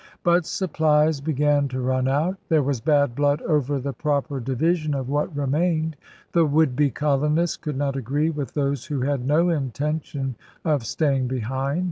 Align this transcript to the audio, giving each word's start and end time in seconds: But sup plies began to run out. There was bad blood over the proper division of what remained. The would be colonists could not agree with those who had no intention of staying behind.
But 0.23 0.47
sup 0.47 0.73
plies 0.73 1.21
began 1.21 1.67
to 1.67 1.79
run 1.79 2.07
out. 2.07 2.35
There 2.49 2.63
was 2.63 2.81
bad 2.81 3.13
blood 3.13 3.39
over 3.43 3.77
the 3.79 3.93
proper 3.93 4.39
division 4.39 4.95
of 4.95 5.09
what 5.09 5.37
remained. 5.37 5.95
The 6.31 6.43
would 6.43 6.75
be 6.75 6.89
colonists 6.89 7.55
could 7.57 7.77
not 7.77 7.95
agree 7.95 8.31
with 8.31 8.55
those 8.55 8.87
who 8.87 9.01
had 9.01 9.23
no 9.27 9.49
intention 9.49 10.37
of 10.65 10.87
staying 10.87 11.27
behind. 11.27 11.79